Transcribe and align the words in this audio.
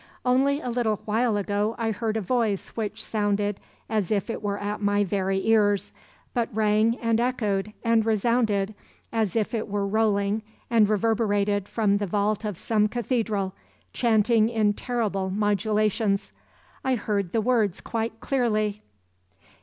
"Only 0.25 0.59
a 0.61 0.69
little 0.71 1.01
while 1.05 1.37
ago 1.37 1.75
I 1.77 1.91
heard 1.91 2.17
a 2.17 2.21
voice 2.21 2.69
which 2.69 3.03
sounded 3.03 3.59
as 3.87 4.09
if 4.09 4.31
it 4.31 4.41
were 4.41 4.57
at 4.57 4.81
my 4.81 5.03
very 5.03 5.45
ears, 5.45 5.91
but 6.33 6.49
rang 6.51 6.97
and 6.99 7.19
echoed 7.19 7.71
and 7.83 8.03
resounded 8.03 8.73
as 9.13 9.35
if 9.35 9.53
it 9.53 9.67
were 9.67 9.85
rolling 9.85 10.41
and 10.71 10.89
reverberated 10.89 11.67
from 11.69 11.99
the 11.99 12.07
vault 12.07 12.43
of 12.43 12.57
some 12.57 12.87
cathedral, 12.87 13.53
chanting 13.93 14.49
in 14.49 14.73
terrible 14.73 15.29
modulations. 15.29 16.31
I 16.83 16.95
heard 16.95 17.31
the 17.31 17.39
words 17.39 17.79
quite 17.79 18.19
clearly. 18.21 18.81